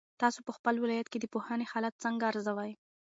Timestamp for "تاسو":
0.21-0.39